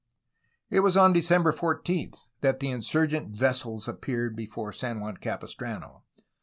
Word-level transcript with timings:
It 0.71 0.79
was 0.79 0.97
on 0.97 1.13
December 1.13 1.51
14 1.51 2.13
that 2.41 2.59
the 2.59 2.71
insurgent 2.71 3.37
vessels 3.37 3.87
appeared 3.87 4.35
before 4.35 4.73
San 4.73 4.99
Juan 4.99 5.17
Capistrano. 5.17 6.05